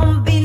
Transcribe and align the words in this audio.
won't 0.00 0.24
be 0.24 0.37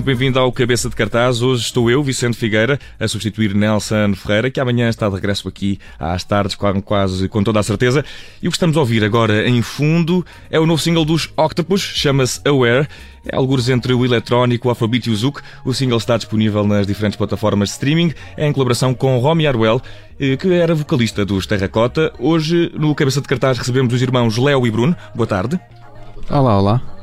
Muito 0.00 0.06
bem-vindo 0.06 0.38
ao 0.38 0.50
Cabeça 0.50 0.88
de 0.88 0.96
Cartaz. 0.96 1.42
Hoje 1.42 1.62
estou 1.64 1.90
eu, 1.90 2.02
Vicente 2.02 2.34
Figueira, 2.34 2.80
a 2.98 3.06
substituir 3.06 3.54
Nelson 3.54 4.14
Ferreira, 4.14 4.50
que 4.50 4.58
amanhã 4.58 4.88
está 4.88 5.06
de 5.06 5.14
regresso 5.14 5.46
aqui 5.46 5.78
às 5.98 6.24
tardes, 6.24 6.56
quase, 6.56 6.80
quase 6.80 7.28
com 7.28 7.44
toda 7.44 7.60
a 7.60 7.62
certeza. 7.62 8.02
E 8.42 8.48
o 8.48 8.50
que 8.50 8.56
estamos 8.56 8.78
a 8.78 8.80
ouvir 8.80 9.04
agora 9.04 9.46
em 9.46 9.60
fundo 9.60 10.24
é 10.50 10.58
o 10.58 10.64
novo 10.64 10.80
single 10.80 11.04
dos 11.04 11.28
Octopus, 11.36 11.82
chama-se 11.82 12.40
Aware. 12.48 12.88
É 13.26 13.36
alguns 13.36 13.68
entre 13.68 13.92
o 13.92 14.02
eletrónico, 14.02 14.68
o 14.68 14.70
afrobeat 14.70 15.06
e 15.06 15.12
o 15.12 15.16
zouk. 15.16 15.42
O 15.66 15.74
single 15.74 15.98
está 15.98 16.16
disponível 16.16 16.66
nas 16.66 16.86
diferentes 16.86 17.18
plataformas 17.18 17.68
de 17.68 17.74
streaming. 17.74 18.14
Em 18.38 18.50
colaboração 18.54 18.94
com 18.94 19.18
Romy 19.18 19.46
Arwell, 19.46 19.82
eh, 20.18 20.34
que 20.38 20.50
era 20.50 20.74
vocalista 20.74 21.26
dos 21.26 21.46
Terracota. 21.46 22.10
Hoje, 22.18 22.72
no 22.74 22.94
Cabeça 22.94 23.20
de 23.20 23.28
Cartaz, 23.28 23.58
recebemos 23.58 23.92
os 23.92 24.00
irmãos 24.00 24.38
Léo 24.38 24.66
e 24.66 24.70
Bruno. 24.70 24.96
Boa 25.14 25.26
tarde. 25.26 25.60
Olá, 26.30 26.58
olá. 26.58 26.99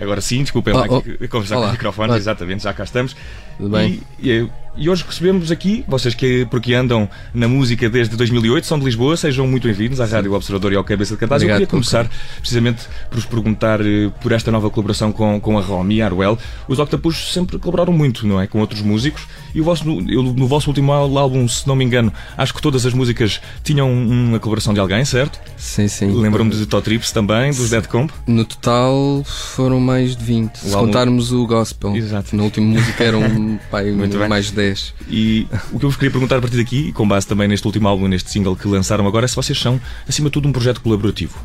Agora 0.00 0.20
sim, 0.20 0.42
desculpem 0.42 0.74
lá 0.74 0.86
Oh, 0.88 0.96
a 1.24 1.28
conversar 1.28 1.56
com 1.56 1.62
o 1.66 1.70
microfone, 1.72 2.08
Olá. 2.08 2.16
exatamente, 2.18 2.62
já 2.64 2.72
cá 2.74 2.84
estamos. 2.84 3.14
Tudo 3.56 3.70
bem? 3.70 4.00
E, 4.18 4.30
e- 4.30 4.50
e 4.76 4.88
hoje 4.90 5.04
recebemos 5.06 5.52
aqui, 5.52 5.84
vocês 5.86 6.14
que 6.14 6.44
porque 6.46 6.74
andam 6.74 7.08
na 7.32 7.46
música 7.46 7.88
desde 7.88 8.16
2008, 8.16 8.66
são 8.66 8.76
de 8.78 8.84
Lisboa, 8.84 9.16
sejam 9.16 9.46
muito 9.46 9.68
bem-vindos 9.68 10.00
à 10.00 10.04
Rádio 10.04 10.32
Observador 10.32 10.72
e 10.72 10.76
ao 10.76 10.82
Cabeça 10.82 11.14
de 11.14 11.20
Cartaz. 11.20 11.42
Eu 11.42 11.48
queria 11.48 11.66
começar 11.66 12.10
precisamente 12.40 12.82
por 13.08 13.16
vos 13.16 13.24
perguntar 13.24 13.80
eh, 13.80 14.10
por 14.20 14.32
esta 14.32 14.50
nova 14.50 14.68
colaboração 14.70 15.12
com, 15.12 15.38
com 15.40 15.56
a 15.56 15.60
Romy 15.60 16.02
Arwell. 16.02 16.36
Os 16.66 16.80
Octopus 16.80 17.32
sempre 17.32 17.56
colaboraram 17.58 17.92
muito, 17.92 18.26
não 18.26 18.40
é? 18.40 18.48
Com 18.48 18.58
outros 18.58 18.82
músicos. 18.82 19.22
E 19.54 19.60
o 19.60 19.64
vosso, 19.64 19.84
no 19.86 20.48
vosso 20.48 20.68
último 20.68 20.92
álbum, 20.92 21.46
se 21.46 21.68
não 21.68 21.76
me 21.76 21.84
engano, 21.84 22.12
acho 22.36 22.52
que 22.52 22.60
todas 22.60 22.84
as 22.84 22.92
músicas 22.92 23.40
tinham 23.62 23.92
uma 23.92 24.40
colaboração 24.40 24.74
de 24.74 24.80
alguém, 24.80 25.04
certo? 25.04 25.38
Sim, 25.56 25.86
sim. 25.86 26.10
Lembro-me 26.10 26.50
de 26.50 26.66
Top 26.66 26.82
Trips 26.82 27.12
também, 27.12 27.52
dos 27.52 27.70
Dead 27.70 27.86
Comp. 27.86 28.10
No 28.26 28.44
total 28.44 29.22
foram 29.24 29.78
mais 29.78 30.16
de 30.16 30.24
20. 30.24 30.56
Se 30.56 30.74
álbum- 30.74 30.86
contarmos 30.88 31.30
o 31.30 31.46
gospel. 31.46 31.94
Exato. 31.94 32.34
Na 32.34 32.42
última 32.42 32.66
música 32.66 33.04
eram 33.04 33.22
pai, 33.70 33.92
mais 34.28 34.46
de 34.46 34.52
10. 34.52 34.63
E 35.08 35.46
o 35.72 35.78
que 35.78 35.84
eu 35.84 35.90
vos 35.90 35.96
queria 35.96 36.10
perguntar 36.10 36.36
a 36.36 36.40
partir 36.40 36.56
daqui, 36.56 36.88
e 36.88 36.92
com 36.92 37.06
base 37.06 37.26
também 37.26 37.48
neste 37.48 37.66
último 37.66 37.88
álbum, 37.88 38.08
neste 38.08 38.30
single 38.30 38.56
que 38.56 38.66
lançaram 38.68 39.06
agora, 39.06 39.24
é 39.24 39.28
se 39.28 39.36
vocês 39.36 39.58
são, 39.58 39.80
acima 40.08 40.28
de 40.28 40.32
tudo, 40.32 40.48
um 40.48 40.52
projeto 40.52 40.80
colaborativo. 40.80 41.38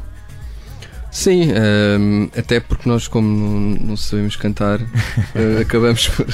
Sim, 1.12 1.52
ehm, 1.52 2.29
até 2.38 2.59
porque 2.59 2.88
nós, 2.88 3.08
como 3.08 3.28
não, 3.28 3.88
não 3.88 3.97
sabemos 3.97 4.35
cantar, 4.35 4.79
eh, 5.34 5.62
acabamos 5.62 6.08
por 6.08 6.25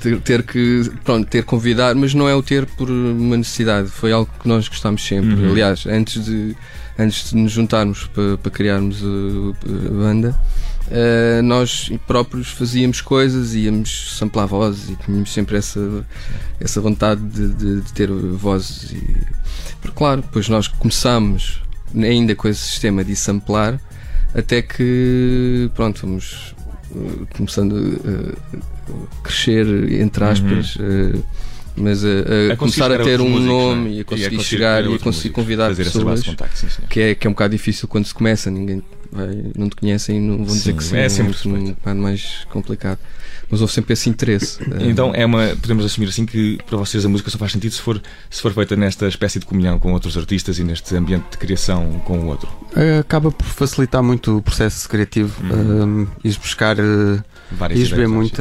ter, 0.00 0.20
ter 0.20 0.42
que 0.42 0.90
pronto, 1.04 1.26
ter 1.26 1.44
convidado, 1.44 1.98
mas 1.98 2.12
não 2.12 2.28
é 2.28 2.34
o 2.34 2.42
ter 2.42 2.66
por 2.66 2.90
uma 2.90 3.36
necessidade, 3.36 3.88
foi 3.88 4.12
algo 4.12 4.30
que 4.40 4.48
nós 4.48 4.68
gostámos 4.68 5.06
sempre. 5.06 5.34
Uhum. 5.34 5.52
Aliás, 5.52 5.86
antes 5.86 6.24
de, 6.24 6.54
antes 6.98 7.30
de 7.30 7.36
nos 7.36 7.52
juntarmos 7.52 8.06
para, 8.08 8.36
para 8.38 8.50
criarmos 8.50 9.02
a, 9.02 9.06
a 9.06 9.90
banda, 9.90 10.38
eh, 10.90 11.40
nós 11.42 11.90
próprios 12.06 12.48
fazíamos 12.48 13.00
coisas, 13.00 13.54
íamos 13.54 14.16
samplar 14.18 14.46
vozes 14.46 14.90
e 14.90 14.96
tínhamos 14.96 15.32
sempre 15.32 15.56
essa, 15.56 16.04
essa 16.58 16.80
vontade 16.80 17.20
de, 17.22 17.48
de- 17.54 17.80
de 17.80 17.92
ter 17.92 18.10
vozes. 18.10 18.90
E, 18.92 19.16
porque, 19.80 19.96
claro, 19.96 20.22
depois 20.22 20.48
nós 20.48 20.68
começámos 20.68 21.62
ainda 21.94 22.34
com 22.34 22.48
esse 22.48 22.60
sistema 22.60 23.04
de 23.04 23.14
samplar 23.16 23.80
até 24.34 24.62
que 24.62 25.70
pronto 25.74 26.02
vamos 26.06 26.54
eh, 26.94 27.24
começando 27.36 28.00
a 28.04 29.22
crescer 29.24 29.66
entre 30.00 30.24
aspas 30.24 30.76
eh, 30.80 31.18
mas 31.80 32.04
a, 32.04 32.08
a. 32.08 32.52
A 32.52 32.56
começar 32.56 32.92
a 32.92 32.98
ter 32.98 33.20
um 33.20 33.28
músicos, 33.28 33.46
nome 33.46 33.90
é? 33.90 33.92
e 33.94 34.00
a 34.00 34.04
conseguir 34.04 34.24
conseguir 34.36 34.44
chegar 34.44 34.82
e 34.82 34.86
a 34.86 34.98
conseguir 34.98 35.06
músicos, 35.06 35.32
convidar 35.32 35.74
pessoas 35.74 36.22
contacto, 36.22 36.66
que 36.88 37.00
é, 37.00 37.14
que 37.14 37.26
é 37.26 37.30
um 37.30 37.32
bocado 37.32 37.52
difícil 37.56 37.88
quando 37.88 38.06
se 38.06 38.14
começa, 38.14 38.50
ninguém 38.50 38.82
vai, 39.10 39.44
não 39.56 39.68
te 39.68 39.76
conhecem 39.76 40.16
e 40.16 40.20
não 40.20 40.36
vão 40.44 40.46
dizer 40.46 40.70
Sim, 40.72 40.76
que 40.76 40.84
sim. 40.84 40.96
é 40.96 41.08
sempre 41.08 41.30
um, 41.30 41.34
suspeito. 41.34 41.58
um 41.58 41.72
bocado 41.72 42.00
mais 42.00 42.46
complicado. 42.50 42.98
Mas 43.52 43.60
houve 43.60 43.72
sempre 43.72 43.94
esse 43.94 44.08
interesse. 44.08 44.60
Então 44.78 45.12
é 45.12 45.26
uma, 45.26 45.48
podemos 45.60 45.84
assumir 45.84 46.08
assim 46.08 46.24
que 46.24 46.56
para 46.68 46.78
vocês 46.78 47.04
a 47.04 47.08
música 47.08 47.30
só 47.30 47.36
faz 47.36 47.50
sentido 47.50 47.72
se 47.72 47.80
for, 47.80 48.00
se 48.30 48.40
for 48.40 48.52
feita 48.54 48.76
nesta 48.76 49.08
espécie 49.08 49.40
de 49.40 49.46
comunhão 49.46 49.76
com 49.76 49.92
outros 49.92 50.16
artistas 50.16 50.60
e 50.60 50.62
neste 50.62 50.94
ambiente 50.94 51.24
de 51.32 51.36
criação 51.38 52.00
com 52.04 52.20
o 52.20 52.26
outro. 52.26 52.48
Acaba 53.00 53.32
por 53.32 53.44
facilitar 53.44 54.04
muito 54.04 54.36
o 54.38 54.42
processo 54.42 54.88
criativo 54.88 55.34
Uhum. 55.42 56.04
eh, 56.04 56.06
ires 56.22 56.36
buscar 56.36 56.76
Várias 57.50 57.76
ires 57.80 57.90
ver 57.90 57.94
ideias, 58.04 58.10
muito 58.12 58.40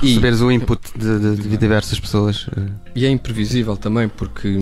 a- 0.00 0.04
E- 0.04 0.08
receberes 0.08 0.40
o 0.40 0.50
input 0.50 0.80
de, 0.96 1.18
de- 1.18 1.48
de 1.48 1.56
diversas 1.56 1.98
pessoas 2.00 2.46
eh. 2.56 2.62
E 2.94 3.06
é 3.06 3.10
imprevisível 3.10 3.76
também, 3.76 4.08
porque 4.08 4.56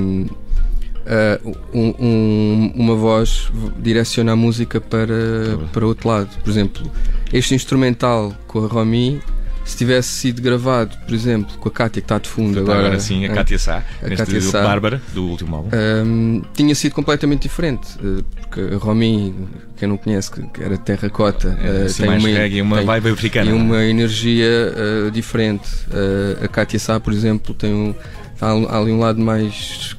ah, 1.06 1.41
um- 1.73 1.94
um- 1.99 2.73
uma 2.75 2.94
voz 2.94 3.50
direciona 3.79 4.33
a 4.33 4.37
música 4.37 4.81
para, 4.81 5.59
para 5.73 5.87
outro 5.87 6.09
lado. 6.09 6.29
Por 6.43 6.50
exemplo, 6.50 6.91
este 7.33 7.55
instrumental 7.55 8.35
com 8.47 8.65
a 8.65 8.69
Romy, 8.69 9.21
se 9.67 9.77
tivesse 9.77 10.09
sido 10.09 10.41
gravado, 10.41 10.97
por 11.05 11.13
exemplo, 11.15 11.59
com 11.59 11.69
a 11.69 11.73
Kátia 11.73 12.01
que 12.01 12.05
está 12.05 12.19
de 12.19 12.29
fundo 12.29 12.61
Agora, 12.61 12.79
agora, 12.79 13.01
sim, 13.01 13.27
a 13.27 13.33
ah, 13.33 13.35
Cátia 13.35 13.59
Sá, 13.59 13.83
a 14.03 14.09
neste 14.09 14.25
Cátia 14.25 14.41
Sá. 14.41 14.63
Bárbara, 14.63 15.03
do 15.13 15.25
último 15.27 15.57
álbum. 15.57 15.71
Hum, 16.05 16.43
tinha 16.55 16.75
sido 16.75 16.95
completamente 16.95 17.43
diferente, 17.43 17.89
eh, 18.03 18.23
porque 18.41 18.75
a 18.75 18.79
Romy, 18.79 19.35
quem 19.77 19.89
não 19.89 19.97
conhece, 19.97 20.31
que 20.31 20.63
era 20.63 20.79
terracota, 20.79 21.59
É, 21.61 21.83
eh, 21.83 21.87
assim, 21.87 22.05
tem 22.05 22.19
uma, 22.19 22.29
reggae, 22.29 22.63
uma 22.63 22.77
tem- 22.79 22.87
vibe 22.87 23.09
africana. 23.11 23.51
e 23.51 23.53
uma 23.53 23.85
energia 23.85 24.47
eh, 24.47 25.11
diferente. 25.13 25.69
Eh, 25.91 26.45
a 26.45 26.49
Katia 26.49 26.79
Sá, 26.79 27.01
por 27.01 27.12
exemplo, 27.12 27.53
tem 27.53 27.75
um, 27.75 27.95
há, 28.41 28.55
um- 28.55 28.69
há 28.69 28.79
ali 28.79 28.93
um 28.93 29.01
lado 29.01 29.21
mais 29.21 29.97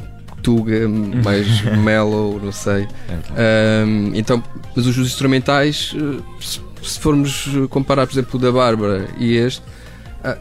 tuga, 0.48 0.88
mais 0.88 1.62
mellow, 1.84 2.40
não 2.42 2.54
sei. 2.54 2.88
É, 3.36 3.84
Um, 3.86 4.12
então, 4.16 4.42
mas 4.74 4.88
os 4.88 4.98
instrumentais, 4.98 5.94
eh, 5.94 6.22
se, 6.40 6.62
se 6.82 7.00
formos 7.00 7.50
comparar, 7.70 8.08
por 8.08 8.14
exemplo, 8.14 8.40
o 8.40 8.42
da 8.42 8.50
Bárbara 8.50 9.10
e 9.20 9.36
este, 9.36 9.62
ah, 10.24 10.38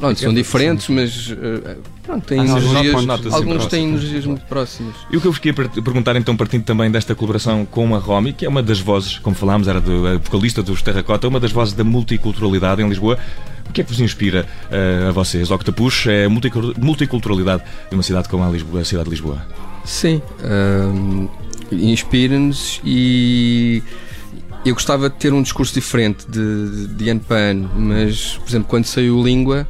pronto, 0.00 0.18
são 0.18 0.32
diferentes, 0.32 0.88
mas 0.88 1.34
eh, 1.38 1.76
pronto, 2.02 2.24
têm 2.26 2.40
Ah, 2.40 2.44
não, 2.44 2.56
energias, 2.58 3.32
alguns 3.34 3.66
têm 3.66 3.88
energias 3.90 4.24
muito 4.24 4.46
próximas. 4.46 4.94
E 5.10 5.16
o 5.18 5.20
que 5.20 5.26
eu 5.26 5.32
vos 5.32 5.38
queria 5.38 5.52
per- 5.54 5.82
perguntar 5.82 6.16
então, 6.16 6.34
partindo 6.34 6.64
também 6.64 6.90
desta 6.90 7.14
colaboração 7.14 7.66
com 7.66 7.94
a 7.94 7.98
Romy, 7.98 8.32
que 8.32 8.46
é 8.46 8.48
uma 8.48 8.62
das 8.62 8.80
vozes, 8.80 9.18
como 9.18 9.36
falámos, 9.36 9.68
era 9.68 9.80
do, 9.82 10.06
a 10.06 10.16
vocalista 10.16 10.62
dos 10.62 10.80
Terracota, 10.80 11.28
uma 11.28 11.38
das 11.40 11.52
vozes 11.52 11.74
da 11.74 11.84
multiculturalidade 11.84 12.80
em 12.82 12.88
Lisboa. 12.88 13.18
O 13.68 13.72
que 13.72 13.80
é 13.80 13.84
que 13.84 13.90
vos 13.90 14.00
inspira 14.00 14.46
uh, 14.70 15.08
a 15.08 15.12
vocês? 15.12 15.50
Octopus 15.50 16.06
é 16.06 16.24
a 16.24 16.28
multicul- 16.30 16.74
multiculturalidade 16.78 17.62
de 17.90 17.94
uma 17.96 18.02
cidade 18.02 18.28
como 18.28 18.42
a, 18.44 18.48
Lisboa, 18.50 18.80
a 18.80 18.84
cidade 18.84 19.04
de 19.04 19.10
Lisboa. 19.10 19.44
Sim, 19.84 20.20
hum, 20.42 21.28
inspira-nos 21.70 22.80
e 22.84 23.82
eu 24.64 24.74
gostava 24.74 25.08
de 25.10 25.16
ter 25.16 25.32
um 25.32 25.42
discurso 25.42 25.72
diferente 25.74 26.26
de, 26.28 26.86
de 26.88 27.08
ano 27.10 27.20
para 27.20 27.36
ano, 27.36 27.70
mas, 27.76 28.36
por 28.38 28.48
exemplo, 28.48 28.68
quando 28.68 28.84
saiu 28.86 29.22
Língua, 29.22 29.68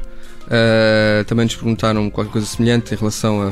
ah, 0.48 1.24
também 1.26 1.44
nos 1.44 1.54
perguntaram 1.54 2.08
qualquer 2.08 2.30
coisa 2.32 2.46
semelhante 2.46 2.94
em 2.94 2.96
relação 2.96 3.42
a, 3.42 3.48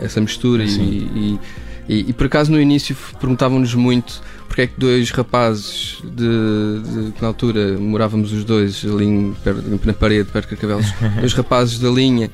a 0.00 0.04
essa 0.04 0.20
mistura 0.20 0.64
e, 0.64 0.68
e, 0.68 1.40
e- 1.88 2.04
e, 2.08 2.12
por 2.12 2.26
acaso 2.26 2.50
no 2.52 2.60
início 2.60 2.96
perguntavam-nos 3.20 3.74
muito 3.74 4.22
porque 4.60 4.62
é 4.62 4.66
que 4.66 4.78
dois 4.78 5.10
rapazes 5.10 5.98
de, 6.04 7.06
de- 7.06 7.12
que 7.12 7.22
na 7.22 7.28
altura 7.28 7.78
morávamos 7.78 8.32
os 8.32 8.44
dois 8.44 8.84
ali 8.84 9.34
na 9.84 9.92
parede, 9.92 10.28
perto 10.30 10.48
de 10.50 10.56
Carcavelos, 10.56 10.92
dois 11.20 11.32
rapazes 11.32 11.78
da 11.78 11.88
linha, 11.88 12.30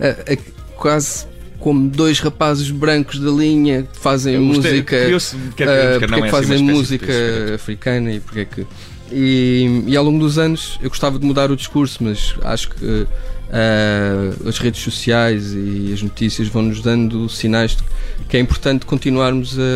ah, 0.00 0.16
ah, 0.30 0.36
quase 0.76 1.26
como 1.58 1.88
dois 1.88 2.20
rapazes 2.20 2.70
brancos 2.70 3.18
da 3.18 3.30
linha 3.30 3.82
que 3.82 3.98
fazem 3.98 4.38
música 4.38 4.96
é 4.96 5.98
que 6.22 6.30
fazem 6.30 6.56
música 6.62 7.54
africana 7.54 8.12
e 8.12 8.20
porque 8.20 8.40
é 8.40 8.44
que 8.46 8.66
e, 9.12 9.84
e 9.86 9.96
ao 9.96 10.04
longo 10.04 10.18
dos 10.18 10.38
anos 10.38 10.78
eu 10.82 10.88
gostava 10.88 11.18
de 11.18 11.24
mudar 11.26 11.50
o 11.50 11.56
discurso 11.56 12.02
mas 12.02 12.34
acho 12.42 12.70
que 12.70 13.06
ah, 13.52 14.48
as 14.48 14.58
redes 14.58 14.80
sociais 14.82 15.52
e 15.52 15.90
as 15.92 16.02
notícias 16.02 16.46
vão 16.48 16.62
nos 16.62 16.80
dando 16.80 17.28
sinais 17.28 17.72
de 17.72 17.82
que 18.28 18.36
é 18.36 18.40
importante 18.40 18.86
continuarmos 18.86 19.58
a, 19.58 19.62
É 19.62 19.66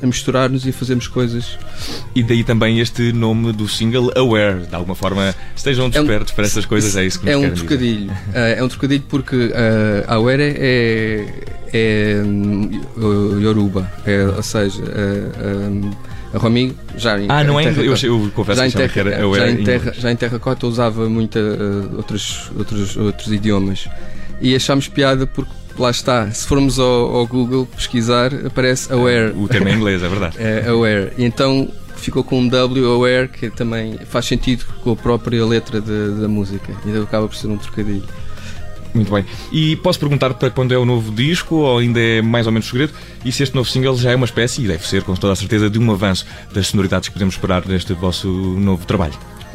a- 0.00 0.02
a 0.02 0.06
misturar-nos 0.06 0.66
e 0.66 0.70
a 0.70 0.72
fazermos 0.72 1.06
coisas. 1.08 1.56
E 2.14 2.22
daí 2.22 2.44
também 2.44 2.80
este 2.80 3.10
nome 3.12 3.52
do 3.52 3.66
single 3.68 4.10
Aware. 4.16 4.66
De 4.66 4.74
alguma 4.74 4.94
forma, 4.94 5.34
estejam 5.56 5.88
despertos 5.88 6.32
para 6.34 6.44
essas 6.44 6.66
coisas, 6.66 6.94
é 6.96 7.06
isso 7.06 7.20
que 7.20 7.26
nos 7.26 7.34
é 7.34 7.38
um 7.38 7.50
trocadilho. 7.54 8.10
Ah, 8.34 8.38
é 8.40 8.62
um 8.62 8.68
trocadilho 8.68 9.04
porque 9.08 9.50
ah, 9.54 10.04
a 10.12 10.14
Awere 10.16 10.42
é, 10.58 11.26
é 11.72 12.22
hum, 12.22 12.82
Yoruba. 13.40 13.90
É, 14.04 14.24
ou 14.26 14.42
seja 14.42 14.82
a, 14.82 16.13
a, 16.34 16.36
a 16.36 16.40
Romi 16.40 16.74
já 16.96 17.18
em- 17.20 17.26
Ah, 17.28 17.42
não 17.44 17.58
é 17.58 17.64
terra- 17.64 17.82
eu, 17.82 17.94
eu 17.96 18.30
confesso 18.34 18.58
já 18.58 18.64
que 18.64 18.66
em 18.66 18.68
achava 18.68 18.88
que 18.88 18.94
terra, 18.94 19.10
era 19.14 19.24
Aware 19.24 19.40
já 19.40 19.50
em 19.50 19.60
em 19.60 19.64
terra, 19.64 19.92
já 19.96 20.12
em 20.12 20.16
terracota 20.16 20.66
usava 20.66 21.08
muita 21.08 21.38
uh, 21.40 21.96
outros, 21.96 22.50
outros, 22.58 22.96
outros 22.96 23.32
idiomas 23.32 23.88
e 24.40 24.54
achámos 24.54 24.88
piada 24.88 25.26
porque 25.26 25.52
lá 25.78 25.90
está, 25.90 26.30
se 26.30 26.46
formos 26.46 26.78
ao, 26.78 27.16
ao 27.16 27.26
Google 27.26 27.66
pesquisar 27.66 28.32
aparece 28.46 28.92
aware, 28.92 29.32
O 29.36 29.48
termo 29.48 29.68
em 29.68 29.74
inglês, 29.74 30.02
é 30.02 30.08
verdade. 30.08 30.36
é, 30.42 30.68
aware. 30.68 31.12
E 31.18 31.24
então 31.24 31.68
ficou 31.96 32.22
com 32.22 32.38
um 32.40 32.48
W 32.48 32.86
aware 32.92 33.28
que 33.28 33.48
também 33.50 33.98
faz 34.06 34.26
sentido 34.26 34.64
com 34.82 34.92
a 34.92 34.96
própria 34.96 35.44
letra 35.44 35.80
de- 35.80 36.20
da 36.20 36.28
música 36.28 36.70
e 36.84 36.90
então 36.90 37.02
acaba 37.02 37.26
por 37.26 37.34
ser 37.36 37.46
um 37.48 37.56
trocadilho. 37.56 38.04
Muito 38.94 39.12
bem. 39.12 39.24
E 39.50 39.74
posso 39.76 39.98
perguntar 39.98 40.32
para 40.34 40.50
quando 40.50 40.72
é 40.72 40.78
o 40.78 40.84
novo 40.84 41.12
disco, 41.12 41.56
ou 41.56 41.78
ainda 41.78 41.98
é 42.00 42.22
mais 42.22 42.46
ou 42.46 42.52
menos 42.52 42.68
segredo? 42.68 42.92
E 43.24 43.32
se 43.32 43.42
este 43.42 43.54
novo 43.54 43.68
single 43.68 43.96
já 43.96 44.12
é 44.12 44.16
uma 44.16 44.24
espécie, 44.24 44.62
e 44.62 44.68
deve 44.68 44.86
ser 44.86 45.02
com 45.02 45.14
toda 45.16 45.32
a 45.32 45.36
certeza, 45.36 45.68
de 45.68 45.78
um 45.78 45.90
avanço 45.90 46.24
das 46.54 46.68
sonoridades 46.68 47.08
que 47.08 47.12
podemos 47.12 47.34
esperar 47.34 47.66
neste 47.66 47.92
vosso 47.92 48.28
novo 48.28 48.86
trabalho? 48.86 49.14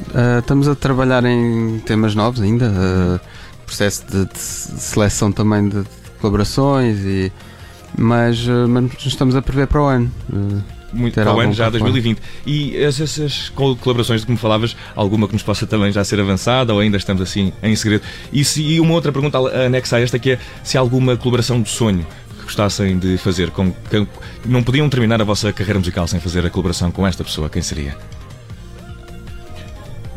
Uh, 0.09 0.39
estamos 0.39 0.67
a 0.67 0.75
trabalhar 0.75 1.23
em 1.23 1.79
temas 1.85 2.13
novos 2.15 2.41
ainda, 2.41 2.69
uh, 2.69 3.19
processo 3.65 4.05
de, 4.07 4.25
de 4.25 4.39
seleção 4.39 5.31
também 5.31 5.69
de, 5.69 5.81
de 5.83 5.89
colaborações, 6.19 6.97
e, 6.99 7.31
mas, 7.97 8.45
uh, 8.45 8.67
mas 8.67 8.91
estamos 9.05 9.35
a 9.35 9.41
prever 9.41 9.67
para 9.67 9.81
o 9.81 9.85
ano. 9.85 10.11
Uh, 10.31 10.78
Muito 10.91 11.13
para 11.13 11.33
o 11.35 11.39
ano 11.39 11.53
já 11.53 11.69
para 11.69 11.79
fora. 11.79 11.91
2020. 11.91 12.19
E 12.45 12.75
essas, 12.77 13.11
essas 13.19 13.49
col- 13.49 13.75
colaborações 13.75 14.21
de 14.21 14.25
que 14.25 14.31
me 14.31 14.37
falavas, 14.37 14.75
alguma 14.95 15.27
que 15.27 15.33
nos 15.33 15.43
possa 15.43 15.67
também 15.67 15.91
já 15.91 16.03
ser 16.03 16.19
avançada 16.19 16.73
ou 16.73 16.79
ainda 16.79 16.97
estamos 16.97 17.21
assim 17.21 17.53
em 17.61 17.75
segredo? 17.75 18.03
E, 18.33 18.43
se, 18.43 18.61
e 18.63 18.79
uma 18.79 18.93
outra 18.93 19.11
pergunta 19.11 19.37
anexa 19.37 19.97
a 19.97 20.01
esta 20.01 20.17
que 20.17 20.31
é 20.31 20.39
se 20.63 20.77
há 20.77 20.81
alguma 20.81 21.15
colaboração 21.15 21.61
de 21.61 21.69
sonho 21.69 22.05
que 22.37 22.43
gostassem 22.43 22.97
de 22.97 23.17
fazer 23.17 23.51
com 23.51 23.71
que 23.71 24.07
não 24.45 24.63
podiam 24.63 24.89
terminar 24.89 25.21
a 25.21 25.23
vossa 25.23 25.53
carreira 25.53 25.77
musical 25.77 26.07
sem 26.07 26.19
fazer 26.19 26.43
a 26.45 26.49
colaboração 26.49 26.89
com 26.91 27.05
esta 27.05 27.23
pessoa, 27.23 27.49
quem 27.49 27.61
seria? 27.61 27.95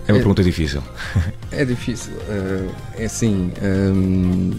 É 0.08 0.12
uma 0.12 0.18
É- 0.18 0.20
pergunta 0.20 0.42
difícil. 0.42 0.82
É 1.52 1.66
difícil. 1.66 2.14
eh, 2.30 2.66
é 2.96 3.04
assim. 3.04 3.52
hum, 3.62 4.52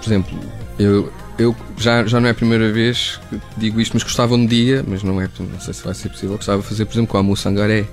por 0.00 0.06
exemplo, 0.08 0.38
eu, 0.78 1.12
eu 1.38 1.54
já, 1.76 2.04
já 2.06 2.20
não 2.20 2.28
é 2.28 2.30
a 2.30 2.34
primeira 2.34 2.72
vez 2.72 3.20
que 3.30 3.40
digo 3.56 3.80
isto, 3.80 3.92
mas 3.94 4.02
gostava 4.02 4.34
um 4.34 4.46
dia, 4.46 4.84
mas 4.86 5.02
não 5.02 5.20
é, 5.20 5.28
não 5.38 5.60
sei 5.60 5.74
se 5.74 5.84
vai 5.84 5.94
ser 5.94 6.08
possível. 6.08 6.36
Gostava 6.36 6.62
de 6.62 6.68
fazer, 6.68 6.84
por 6.86 6.94
exemplo, 6.94 7.08
com 7.08 7.16
a 7.16 7.20
Amu 7.20 7.36
Sangaré, 7.36 7.86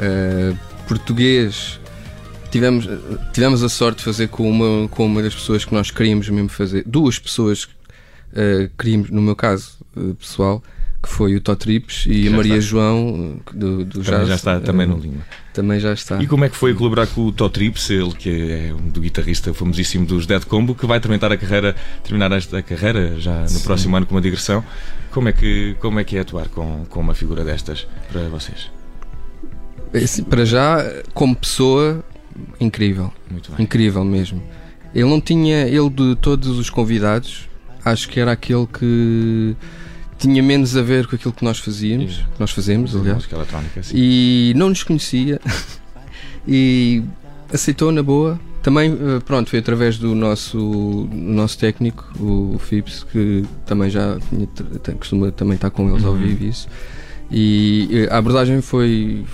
eh, 0.00 0.54
português. 0.88 1.78
Tivemos, 2.50 2.88
tivemos 3.32 3.62
a 3.62 3.68
sorte 3.68 3.98
de 3.98 4.04
fazer 4.04 4.28
com 4.28 4.48
uma, 4.48 4.88
com 4.88 5.06
uma 5.06 5.22
das 5.22 5.34
pessoas 5.34 5.64
que 5.64 5.74
nós 5.74 5.90
queríamos 5.90 6.28
mesmo 6.28 6.48
fazer, 6.48 6.84
duas 6.86 7.18
pessoas 7.18 7.68
eh, 8.34 8.68
queríamos, 8.76 9.10
no 9.10 9.22
meu 9.22 9.36
caso 9.36 9.78
eh, 9.96 10.14
pessoal, 10.18 10.62
que 11.04 11.08
foi 11.10 11.36
o 11.36 11.40
Totrips 11.40 12.06
e 12.06 12.24
Já 12.24 12.30
a 12.30 12.36
Maria 12.36 12.56
está. 12.56 12.68
João 12.68 13.40
do, 13.52 13.84
do 13.84 14.02
Também 14.02 14.18
Jazz. 14.18 14.28
já 14.28 14.34
está 14.34 14.60
também 14.60 14.86
eh, 14.86 14.90
no 14.90 14.98
Lima. 14.98 15.26
Também 15.52 15.78
já 15.78 15.92
está. 15.92 16.22
E 16.22 16.26
como 16.26 16.44
é 16.44 16.48
que 16.48 16.56
foi 16.56 16.74
colaborar 16.74 17.06
com 17.06 17.26
o 17.26 17.32
Totrips, 17.32 17.88
ele 17.90 18.12
que 18.12 18.50
é 18.50 18.74
um 18.74 18.88
do 18.88 19.00
guitarrista 19.00 19.54
famosíssimo 19.54 20.04
dos 20.06 20.26
Dead 20.26 20.44
Combo, 20.44 20.74
que 20.74 20.86
vai 20.86 20.98
terminar 20.98 21.30
a 21.30 21.36
carreira, 21.36 21.76
terminar 22.02 22.32
esta 22.32 22.60
carreira 22.62 23.20
já 23.20 23.42
no 23.42 23.48
Sim. 23.48 23.64
próximo 23.64 23.96
ano 23.96 24.06
com 24.06 24.14
uma 24.14 24.20
digressão. 24.20 24.64
Como 25.10 25.28
é 25.28 25.32
que, 25.32 25.76
como 25.78 26.00
é, 26.00 26.04
que 26.04 26.16
é 26.16 26.20
atuar 26.20 26.48
com, 26.48 26.84
com 26.86 27.00
uma 27.00 27.14
figura 27.14 27.44
destas 27.44 27.86
para 28.10 28.28
vocês? 28.28 28.70
Assim, 29.94 30.24
para 30.24 30.44
já, 30.44 30.84
como 31.12 31.36
pessoa, 31.36 32.04
incrível. 32.58 33.12
Muito 33.30 33.52
bem. 33.52 33.62
Incrível 33.64 34.04
mesmo. 34.04 34.42
Ele 34.92 35.08
não 35.08 35.20
tinha, 35.20 35.66
ele 35.68 35.90
de 35.90 36.16
todos 36.16 36.58
os 36.58 36.68
convidados, 36.68 37.48
acho 37.84 38.08
que 38.08 38.18
era 38.18 38.32
aquele 38.32 38.66
que 38.66 39.56
tinha 40.18 40.42
menos 40.42 40.76
a 40.76 40.82
ver 40.82 41.06
com 41.06 41.16
aquilo 41.16 41.32
que 41.32 41.44
nós 41.44 41.58
fazíamos, 41.58 42.16
que 42.18 42.40
nós 42.40 42.50
fazemos, 42.50 42.94
aliás, 42.94 43.16
Música 43.16 43.36
eletrónica, 43.36 43.82
sim. 43.82 43.94
e 43.96 44.52
não 44.56 44.68
nos 44.68 44.82
conhecia 44.82 45.40
e 46.46 47.02
aceitou 47.52 47.90
na 47.92 48.02
boa. 48.02 48.38
Também, 48.62 48.92
eh, 48.92 49.20
pronto, 49.24 49.50
foi 49.50 49.58
através 49.58 49.98
do 49.98 50.14
nosso, 50.14 51.06
nosso 51.12 51.58
técnico, 51.58 52.04
o 52.18 52.58
Phipps, 52.58 53.04
que 53.04 53.44
também 53.66 53.90
já 53.90 54.18
tinha, 54.30 54.48
costuma 54.96 55.30
também 55.30 55.56
estar 55.56 55.68
com 55.70 55.90
eles 55.90 56.02
ao 56.04 56.12
Uhum. 56.14 56.18
vivo 56.26 56.44
isso. 56.44 56.66
E 57.30 57.88
eh, 57.92 58.08
a 58.14 58.16
abordagem 58.16 58.62
foi, 58.62 59.24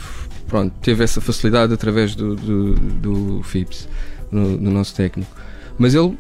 pronto, 0.49 0.75
teve 0.83 1.05
essa 1.05 1.21
facilidade 1.21 1.73
através 1.73 2.17
do, 2.17 2.35
do, 2.35 2.75
do 2.75 3.43
Phipps, 3.45 3.89
no, 4.33 4.57
do 4.59 4.71
nosso 4.71 4.95
técnico. 4.97 5.31
Mas 5.79 5.95
ele 5.95 6.19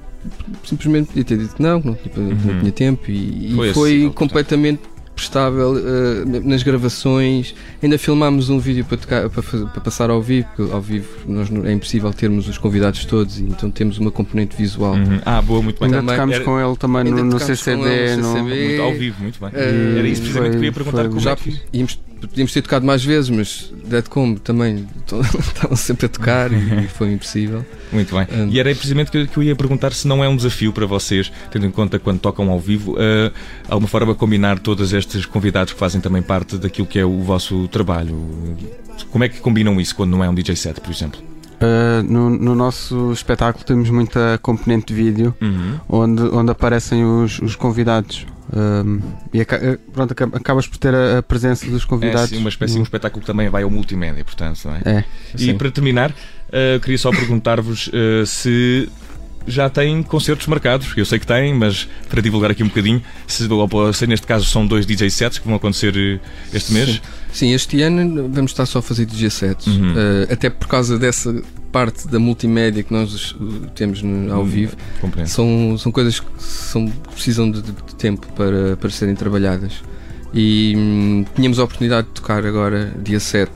simplesmente 0.64 1.08
podia 1.08 1.24
ter 1.24 1.38
dito 1.38 1.54
que 1.56 1.62
não, 1.62 1.80
que 1.80 1.86
não, 1.88 1.94
tipo, 1.94 2.20
Uhum. 2.20 2.28
não 2.44 2.58
tinha 2.60 2.72
tempo 2.72 3.10
e, 3.10 3.52
e 3.52 3.54
Foi 3.54 3.72
foi, 3.72 3.88
acessível, 3.88 4.10
portanto. 4.10 4.14
completamente 4.28 4.80
prestável 5.14 5.74
eh, 5.76 6.40
nas 6.42 6.62
gravações. 6.62 7.54
Ainda 7.82 7.98
filmámos 7.98 8.48
um 8.48 8.58
vídeo 8.58 8.86
para, 8.86 8.96
tocar- 8.96 9.28
para, 9.28 9.42
fazer- 9.42 9.66
para 9.66 9.80
passar 9.82 10.08
ao 10.08 10.22
vivo, 10.22 10.48
porque 10.56 10.72
ao 10.72 10.80
vivo 10.80 11.08
nós 11.26 11.50
é 11.66 11.72
impossível 11.72 12.10
termos 12.12 12.48
os 12.48 12.56
convidados 12.56 13.04
todos, 13.04 13.38
e 13.38 13.42
então 13.42 13.70
temos 13.70 13.98
uma 13.98 14.10
componente 14.10 14.56
visual. 14.56 14.94
Uhum. 14.94 15.20
Ah, 15.26 15.42
boa, 15.42 15.60
muito 15.62 15.78
bem. 15.78 15.86
ainda 15.88 15.98
Também- 15.98 16.14
tocámos 16.14 16.34
era- 16.36 16.44
com 16.44 16.58
ele 16.60 16.76
também 16.76 17.04
no, 17.04 17.10
no 17.10 17.16
tocámos 17.16 17.42
com 17.42 17.46
CCB. 17.54 17.82
ele 17.88 18.16
no 18.16 18.32
no-. 18.34 18.44
Muito 18.44 18.82
ao 18.82 18.94
vivo, 18.94 19.22
muito 19.22 19.40
bem. 19.40 19.50
Eh, 19.52 19.94
Era 19.98 20.08
isso 20.08 20.22
precisamente 20.22 20.52
que 20.52 20.56
eu 20.58 20.64
ia 20.64 20.72
foi- 20.72 20.84
perguntar 20.84 21.02
foi- 21.02 21.08
como 21.08 21.20
Já 21.20 21.30
é 21.32 21.36
que... 21.36 21.60
íamos- 21.74 21.98
podíamos 22.28 22.52
ter 22.52 22.62
tocado 22.62 22.84
mais 22.86 23.04
vezes, 23.04 23.30
mas 23.30 23.72
Deadcomb 23.86 24.38
também 24.40 24.86
estavam 25.38 25.76
sempre 25.76 26.06
a 26.06 26.08
tocar 26.08 26.52
e 26.52 26.88
foi 26.88 27.12
impossível. 27.12 27.64
Muito 27.92 28.14
bem. 28.14 28.26
Hum. 28.32 28.48
E 28.50 28.60
era 28.60 28.70
precisamente 28.74 29.10
que, 29.10 29.26
que 29.26 29.36
eu 29.36 29.42
ia 29.42 29.56
perguntar 29.56 29.92
se 29.92 30.06
não 30.06 30.22
é 30.22 30.28
um 30.28 30.36
desafio 30.36 30.72
para 30.72 30.86
vocês, 30.86 31.32
tendo 31.50 31.66
em 31.66 31.70
conta 31.70 31.98
quando 31.98 32.20
tocam 32.20 32.50
ao 32.50 32.60
vivo, 32.60 32.92
uh, 32.92 33.32
alguma 33.68 33.88
forma 33.88 34.14
combinar 34.14 34.58
todos 34.58 34.92
estes 34.92 35.26
convidados 35.26 35.72
que 35.72 35.78
fazem 35.78 36.00
também 36.00 36.22
parte 36.22 36.56
daquilo 36.56 36.86
que 36.86 36.98
é 36.98 37.04
o 37.04 37.20
vosso 37.22 37.66
trabalho. 37.68 38.16
Como 39.10 39.24
é 39.24 39.28
que 39.28 39.40
combinam 39.40 39.80
isso 39.80 39.94
quando 39.94 40.10
não 40.10 40.22
é 40.22 40.28
um 40.28 40.34
DJ 40.34 40.56
set, 40.56 40.80
por 40.80 40.90
exemplo? 40.90 41.20
Uh, 41.60 42.02
no, 42.02 42.30
no 42.30 42.54
nosso 42.54 43.12
espetáculo 43.12 43.64
temos 43.64 43.90
muita 43.90 44.38
componente 44.40 44.86
de 44.86 44.94
vídeo 44.94 45.34
Uhum. 45.42 45.78
onde, 45.88 46.22
onde 46.22 46.50
aparecem 46.50 47.04
os, 47.04 47.38
os 47.40 47.54
convidados. 47.54 48.26
Um, 48.52 49.00
e 49.32 49.40
eh, 49.40 49.78
pronto, 49.92 50.12
aca- 50.12 50.30
acabas 50.36 50.66
por 50.66 50.76
ter 50.78 50.94
a, 50.94 51.22
presença 51.22 51.66
dos 51.66 51.84
É 51.84 51.86
convidados. 51.86 52.22
assim, 52.24 52.38
uma 52.38 52.48
espécie 52.48 52.74
de 52.74 52.80
um 52.80 52.82
espetáculo 52.82 53.20
que 53.20 53.26
também 53.26 53.48
vai 53.48 53.62
ao 53.62 53.70
multimédia, 53.70 54.24
portanto, 54.24 54.58
não 54.64 54.74
é? 54.74 54.80
É. 54.84 55.04
E 55.36 55.46
Sim. 55.46 55.58
para 55.58 55.70
terminar, 55.70 56.10
uh, 56.10 56.80
queria 56.80 56.98
só 56.98 57.10
perguntar-vos 57.10 57.88
uh, 57.88 58.26
se 58.26 58.88
já 59.46 59.68
têm 59.70 60.02
concertos 60.02 60.46
marcados. 60.46 60.92
Eu 60.96 61.04
sei 61.04 61.18
que 61.18 61.26
têm, 61.26 61.54
mas 61.54 61.88
para 62.08 62.20
divulgar 62.22 62.50
aqui 62.50 62.62
um 62.62 62.68
bocadinho, 62.68 63.02
se, 63.26 63.48
se 63.94 64.06
neste 64.06 64.26
caso 64.26 64.44
são 64.46 64.66
dois 64.66 64.84
DJ 64.86 65.10
sets 65.10 65.38
que 65.38 65.46
vão 65.46 65.56
acontecer 65.56 65.94
uh, 65.94 66.20
este 66.54 66.72
mês. 66.72 66.88
Sim. 66.90 67.00
Sim, 67.32 67.52
este 67.52 67.80
ano 67.82 68.28
vamos 68.28 68.50
estar 68.50 68.66
só 68.66 68.80
a 68.80 68.82
fazer 68.82 69.06
DJ 69.06 69.30
sets, 69.30 69.66
Uhum. 69.68 69.94
eh, 69.96 70.32
até 70.32 70.50
por 70.50 70.66
causa 70.66 70.98
dessa 70.98 71.32
parte 71.70 72.08
da 72.08 72.18
multimédia 72.18 72.82
que 72.82 72.92
nós 72.92 73.30
uh, 73.32 73.68
temos 73.74 74.02
no- 74.02 74.32
ao 74.34 74.42
Hum, 74.42 74.46
vivo. 74.46 74.76
Compreendo. 75.00 75.28
São, 75.28 75.76
são 75.78 75.92
coisas 75.92 76.18
que 76.18 76.26
são, 76.38 76.88
precisam 77.12 77.48
de, 77.48 77.62
de- 77.62 77.70
de 77.70 77.94
tempo 77.94 78.26
para, 78.32 78.76
para 78.76 78.90
serem 78.90 79.14
trabalhadas. 79.14 79.74
E 80.34 80.74
hum, 80.76 81.24
tínhamos 81.36 81.60
a 81.60 81.64
oportunidade 81.64 82.08
de 82.08 82.14
tocar 82.14 82.44
agora, 82.44 82.92
dia 83.00 83.20
7, 83.20 83.50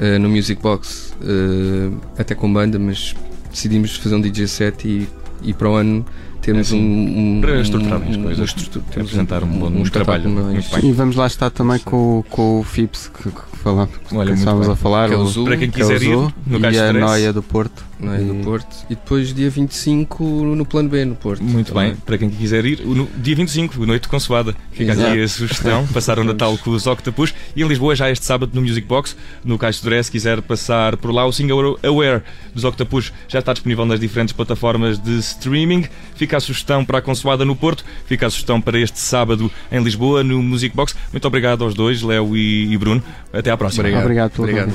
eh, 0.00 0.18
no 0.18 0.28
Music 0.28 0.62
Box, 0.62 1.12
eh, 1.22 1.90
até 2.18 2.36
com 2.36 2.52
banda, 2.52 2.78
mas 2.78 3.16
decidimos 3.52 3.96
fazer 3.96 4.14
um 4.14 4.20
DJ 4.20 4.48
set 4.48 4.88
e, 4.88 5.08
e 5.42 5.52
para 5.52 5.68
o 5.68 5.74
ano 5.74 6.04
temos 6.42 6.70
É 6.72 6.74
um, 6.74 6.78
assim, 6.78 7.36
um, 7.36 7.40
para 7.40 7.52
um- 7.54 7.60
estruturarem 7.62 8.10
as 8.10 8.16
um- 8.16 8.22
coisas, 8.22 8.38
uma 8.38 8.44
estrutura- 8.44 8.84
temos 8.90 9.08
apresentar 9.08 9.42
um 9.44 9.46
bom- 9.48 9.66
um 9.68 9.82
espetáculo 9.82 10.34
trabalho. 10.34 10.62
bem. 10.82 10.90
E 10.90 10.92
vamos 10.92 11.16
lá 11.16 11.26
estar 11.26 11.48
também 11.50 11.78
com, 11.78 12.18
o- 12.18 12.22
com 12.24 12.60
o 12.60 12.62
FIPS 12.64 13.08
que, 13.08 13.30
que 13.30 13.40
falamos, 13.62 13.96
que 13.96 14.14
Olha, 14.16 14.26
muito 14.26 14.38
estávamos 14.40 14.66
bem. 14.66 14.74
a 14.74 14.76
falar, 14.76 15.08
Que 15.08 15.14
é 15.14 15.18
o 15.18 15.22
o- 15.22 15.26
Zoo, 15.26 15.44
Para 15.44 15.56
quem 15.56 15.70
que 15.70 15.80
é 15.80 15.84
o 15.84 15.88
quiser 15.88 16.02
ir, 16.02 16.16
no 16.46 16.58
e 16.58 16.60
Caixa 16.60 16.88
a. 16.90 16.92
Noia 16.92 17.32
do 17.32 17.42
Porto. 17.42 17.84
não 18.00 18.12
é, 18.12 18.18
do 18.18 18.34
E- 18.34 18.42
Porto. 18.42 18.76
E 18.90 18.94
depois 18.96 19.32
dia 19.32 19.48
25 19.48 20.24
no 20.24 20.66
plano 20.66 20.88
B, 20.88 21.04
no 21.04 21.14
Porto. 21.14 21.42
Muito 21.42 21.72
Também. 21.72 21.90
bem, 21.92 21.96
para 22.04 22.18
quem 22.18 22.28
quiser 22.28 22.64
ir, 22.64 22.80
no 22.84 23.08
dia 23.16 23.36
25, 23.36 23.86
Noite 23.86 24.08
Consoada. 24.08 24.54
Fica 24.72 24.90
Exato. 24.92 25.08
aqui 25.10 25.22
a 25.22 25.28
sugestão, 25.28 25.86
passar 25.94 26.18
o 26.18 26.24
Natal 26.24 26.58
com 26.58 26.70
os 26.70 26.84
Octopus. 26.86 27.32
E 27.54 27.62
em 27.62 27.68
Lisboa, 27.68 27.94
já 27.94 28.10
este 28.10 28.24
sábado, 28.24 28.50
no 28.54 28.60
Music 28.62 28.84
Box, 28.86 29.16
no 29.44 29.56
Caixo 29.56 29.80
de 29.80 29.84
Dress, 29.88 30.06
se 30.06 30.12
quiser 30.12 30.42
passar 30.42 30.96
por 30.96 31.12
lá, 31.12 31.24
o 31.24 31.32
single 31.32 31.78
Aware 31.84 32.22
dos 32.52 32.64
Octopus 32.64 33.12
já 33.28 33.38
está 33.38 33.52
disponível 33.52 33.86
nas 33.86 34.00
diferentes 34.00 34.32
plataformas 34.32 34.98
de 34.98 35.18
streaming. 35.18 35.84
Fica 36.16 36.31
a 36.36 36.40
sugestão 36.40 36.84
para 36.84 36.98
a 36.98 37.02
Consoada 37.02 37.44
no 37.44 37.56
Porto, 37.56 37.84
fica 38.06 38.26
a 38.26 38.30
sugestão 38.30 38.60
para 38.60 38.78
este 38.78 38.98
sábado 38.98 39.50
em 39.70 39.82
Lisboa, 39.82 40.22
no 40.22 40.42
Music 40.42 40.74
Box. 40.74 40.94
Muito 41.12 41.26
obrigado 41.26 41.64
aos 41.64 41.74
dois, 41.74 42.02
Léo 42.02 42.36
e, 42.36 42.72
e 42.72 42.78
Bruno. 42.78 43.02
Até 43.32 43.50
à 43.50 43.56
próxima. 43.56 43.82
Obrigado. 43.82 44.04
Obrigado 44.04 44.30
pelo 44.32 44.48
Obrigado. 44.48 44.72